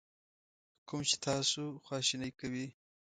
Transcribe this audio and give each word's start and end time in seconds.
کوم 0.87 0.99
چې 1.09 1.15
تاسو 1.27 1.61
خواشینی 1.85 2.31
کوي. 2.39 2.67